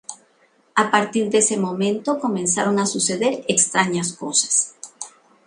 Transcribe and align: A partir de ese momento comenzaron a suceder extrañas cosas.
A 0.73 0.89
partir 0.89 1.29
de 1.29 1.37
ese 1.37 1.57
momento 1.57 2.17
comenzaron 2.19 2.79
a 2.79 2.87
suceder 2.87 3.45
extrañas 3.47 4.13
cosas. 4.13 4.73